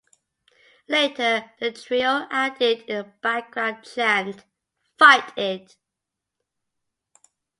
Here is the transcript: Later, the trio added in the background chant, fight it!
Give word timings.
Later, 0.87 1.51
the 1.59 1.71
trio 1.73 2.25
added 2.31 2.85
in 2.87 2.97
the 3.03 3.13
background 3.21 3.83
chant, 3.87 4.43
fight 4.97 5.31
it! 5.37 5.75